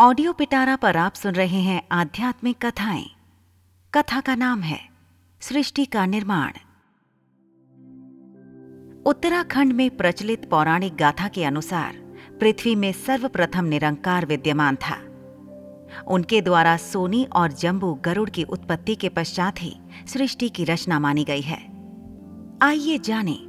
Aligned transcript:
Audio 0.00 0.32
पिटारा 0.32 0.76
पर 0.76 0.96
आप 0.96 1.14
सुन 1.14 1.34
रहे 1.34 1.60
हैं 1.60 1.82
आध्यात्मिक 1.92 2.66
कथाएँ। 2.66 3.06
कथा 3.94 4.20
का 4.20 4.34
नाम 4.34 4.60
है, 4.60 4.88
सृष्टि 5.40 5.84
का 5.84 6.06
निर्माण। 6.06 6.50
उत्तराखंड 9.06 9.72
में 9.72 9.96
प्रचलित 9.96 10.50
पौराणिक 10.50 10.96
गाथा 10.96 11.28
के 11.28 11.44
अनुसार, 11.44 11.92
पृथ्वी 12.40 12.74
में 12.74 12.92
सर्वप्रथम 12.92 13.64
निरंकार 13.64 14.26
विद्यमान 14.26 14.76
था। 14.76 14.96
उनके 16.06 16.42
द्वारा 16.42 16.76
सोनी 16.76 17.24
और 17.24 17.52
जंबू 17.52 17.94
गरुड़ 17.94 18.30
की 18.30 18.44
उत्पत्ति 18.44 18.94
के 18.94 19.08
पश्चात 19.08 19.62
ही 19.62 19.76
सृष्टि 20.06 20.48
की 20.48 20.64
रचना 20.64 20.98
मानी 20.98 21.24
गई 21.24 21.40
है। 21.40 21.68
आइए 22.62 22.98
जानें, 22.98 23.48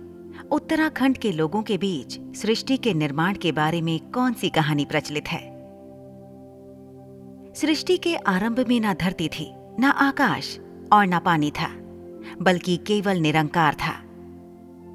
उत्तराखंड 0.52 1.18
के 1.18 1.32
लोगों 1.32 1.64
के 1.64 1.78
बीच 1.78 2.38
सृष्टि 2.38 2.78
के 2.78 2.94
निर्माण 2.94 3.36
के 3.36 3.52
बारे 3.52 3.82
में 3.82 4.12
कौन 4.12 4.34
सी 4.34 4.50
कहानी 4.50 4.86
प्रचलित 4.86 5.28
है? 5.28 5.59
सृष्टि 7.56 7.98
के 7.98 8.16
आरंभ 8.16 8.66
में 8.70 8.80
न 8.80 8.94
धरती 8.94 9.28
थी, 9.28 9.54
न 9.80 9.84
आकाश 9.84 10.60
और 10.94 11.08
न 11.08 11.20
पानी 11.20 11.52
था, 11.52 11.70
बल्कि 12.42 12.78
केवल 12.78 13.18
निरंकार 13.18 13.74
था। 13.74 13.94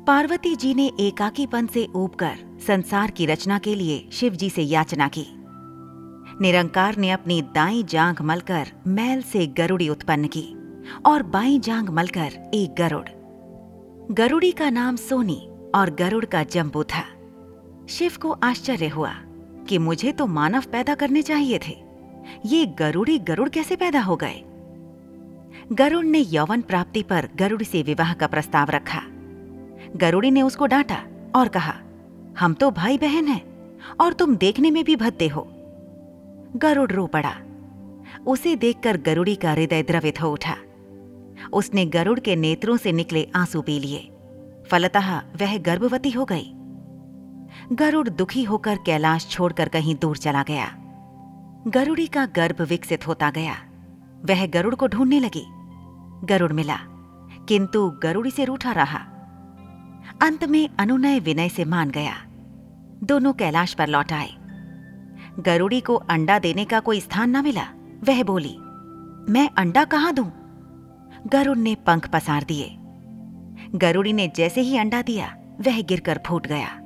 पार्वती 0.07 0.57
जी 0.57 0.75
ने 0.75 0.93
एकाकीपन 1.01 1.67
से 1.67 1.87
ऊबकर 1.95 2.59
संसार 2.67 3.11
की 3.11 3.27
रचना 3.27 3.59
के 3.59 3.75
लिए 3.75 4.09
शिव 4.13 4.35
जी 4.35 4.51
से 4.51 4.63
याचना 4.63 5.09
की। 5.09 5.27
निरंकार 6.41 6.97
ने 6.97 7.11
अपनी 7.11 7.43
दाई 7.43 7.83
जांग 7.83 8.17
मलकर 8.21 8.67
मैल 8.87 9.23
से 9.23 9.47
गरुड़ी 9.47 9.89
उत्पन्न 9.89 10.27
की 10.27 10.57
और 11.07 11.23
बाई 11.23 11.59
जांग 11.59 11.89
मलकर 11.89 12.51
एक 12.55 12.75
गरुड़। 12.79 13.09
गरुड़ी 14.15 14.53
का 14.53 14.71
नाम 14.71 14.97
सोनी 14.97 15.49
और 15.75 15.91
गरुड़ 15.91 16.25
का 16.25 16.43
जम्बू 16.43 16.83
था। 16.83 17.05
शिव 17.89 18.13
को 18.23 18.31
आश्चर्य 18.31 18.89
हुआ 18.89 19.13
कि 19.69 19.79
मुझे 19.79 20.13
तो 20.13 20.27
मानव 20.27 20.65
पैदा 20.73 20.95
करने 20.95 21.23
चाहिए 21.23 21.59
थे। 21.59 21.84
ये 22.47 22.67
गरुड़ी 22.67 23.19
गरुड़ 23.19 23.49
कैसे 23.49 23.77
पैदा 23.77 24.01
हो 24.01 24.17
गए? 24.17 24.43
गरुड़ 25.73 26.05
ने 26.05 26.19
यौवन 26.19 26.61
प्राप्ति 26.61 27.03
पर 27.03 27.29
गरुड़ 27.37 27.63
से 27.63 27.83
विवाह 27.83 28.15
का 28.15 28.27
प्रस्ताव 28.27 28.71
रखा। 28.71 29.03
गरुड़ी 29.97 30.31
ने 30.31 30.43
उसको 30.43 30.67
डांटा 30.67 31.05
और 31.37 31.49
कहा, 31.49 31.75
हम 32.39 32.55
तो 32.55 32.71
भाई 32.71 32.99
बहन 32.99 33.27
हैं 33.27 33.43
और 34.01 34.13
तुम 34.13 34.37
देखने 34.37 34.71
में 34.71 34.85
भी 34.85 34.97
भद्दे 34.97 35.29
हो। 35.29 35.49
गरुड़ 36.57 36.93
रो 36.93 37.07
पड़ा। 37.07 37.37
उसे 38.27 38.57
देखकर 38.57 38.97
गरुड़ी 38.97 39.35
का 39.35 39.53
हृदय 39.53 39.83
द्रवित 39.83 40.23
हो 40.23 40.33
उठा। 40.33 40.57
उसने 41.53 41.87
गरुड़ 41.87 42.21
के 42.21 42.37
नेत्रों 42.37 42.77
से 42.77 42.93
निकले 42.93 43.29
आँसू 43.35 43.63
पी 43.63 43.81
लिए। 43.81 44.11
फलतः 44.71 45.19
वह 45.19 45.59
गर्भवती 45.59 46.11
हो 46.11 46.25
गई। 46.25 46.53
गरुड़ 47.73 48.09
दुखी 48.09 48.43
होकर 48.45 48.77
कैलाश 48.77 49.27
छोड़कर 49.31 49.69
कहीं 49.69 49.97
दूर 50.03 50.17
चला 50.17 50.43
गया। 50.43 50.84
गरुड़ी 51.69 52.07
का 52.07 52.27
गर्भ 52.27 52.63
विकसित 52.63 53.07
होता 53.07 53.31
गया। 53.31 53.55
वह 54.25 54.47
गरुड़ 54.47 54.75
को 54.75 54.87
ढूँढने 54.87 55.21
लगी। 55.21 55.45
गरुड़ 56.27 56.53
मिला, 56.53 56.77
किंतु 57.49 57.91
गरुड़ी 58.03 58.31
से 58.31 58.45
रूठा 58.45 58.73
रहा। 58.73 58.99
अंत 60.23 60.45
में 60.45 60.69
अनुनय 60.79 61.21
विनय 61.21 61.49
से 61.49 61.65
मान 61.65 61.91
गया। 61.91 62.15
दोनों 63.05 63.33
कैलाश 63.33 63.75
पर 63.75 63.87
लौट 63.87 64.13
आए। 64.13 64.31
गरुड़ी 65.41 65.81
को 65.81 65.95
अंडा 65.95 66.39
देने 66.39 66.65
का 66.65 66.81
कोई 66.81 67.01
स्थान 67.01 67.37
न 67.37 67.43
मिला। 67.43 67.65
वह 68.05 68.23
बोली, 68.23 68.57
मैं 69.33 69.51
अंडा 69.59 69.85
कहाँ 69.85 70.15
दूँ? 70.15 70.33
गरुड़ 71.27 71.59
ने 71.59 71.75
पंख 71.75 72.09
पसार 72.09 72.43
दिए। 72.43 72.77
गरुड़ी 73.79 74.13
ने 74.13 74.33
जैसे 74.37 74.61
ही 74.61 74.79
अंडा 74.79 75.03
दिया, 75.03 75.37
वह 75.61 75.83
गिरकर 75.83 76.21
फूट 76.27 76.47
गया। 76.47 76.81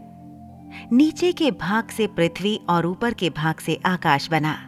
नीचे 0.93 1.33
के 1.33 1.51
भाग 1.51 1.89
से 1.89 2.07
पृथ्वी 2.07 2.61
और 2.69 2.87
ऊपर 2.87 3.15
के 3.15 3.31
भाग 3.31 3.55
से 3.55 3.81
आकाश 3.87 4.31
बना। 4.31 4.68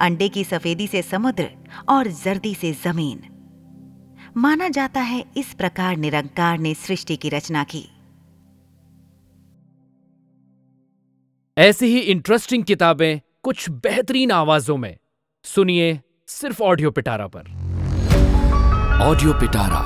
अंडे 0.00 0.28
की 0.28 0.44
सफेदी 0.44 0.86
से 0.86 1.02
समुद्र 1.02 1.50
और 1.88 2.06
जर्दी 2.06 2.54
से 2.54 2.72
ज़मीन। 2.72 3.22
माना 4.36 4.68
जाता 4.68 5.00
है 5.00 5.24
इस 5.36 5.54
प्रकार 5.54 5.96
निरंकार 5.96 6.58
ने 6.58 6.74
सृष्टि 6.74 7.16
की 7.16 7.28
रचना 7.28 7.64
की। 7.64 7.88
ऐसी 11.58 11.86
ही 11.86 11.98
इंटरेस्टिंग 11.98 12.64
किताबें 12.64 13.20
कुछ 13.42 13.70
बेहतरीन 13.70 14.30
आवाजों 14.30 14.76
में। 14.76 14.96
सुनिए 15.44 16.00
सिर्फ़ 16.28 16.62
ऑडियो 16.62 16.90
पिटारा 16.90 17.26
पर। 17.26 17.40
ऑडियो 19.02 19.32
पिटारा 19.32 19.82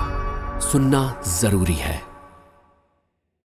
सुनना 0.61 1.23
ज़रूरी 1.27 1.75
है। 1.75 2.10